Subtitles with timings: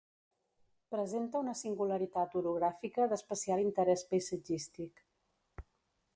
[0.95, 5.07] Presenta una singularitat orogràfica d’especial interès paisatgístic.